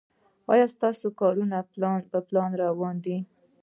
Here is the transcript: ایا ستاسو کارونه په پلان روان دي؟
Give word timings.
ایا 0.51 0.65
ستاسو 0.75 1.07
کارونه 1.19 1.57
په 2.11 2.17
پلان 2.27 2.49
روان 2.63 2.95
دي؟ 3.05 3.17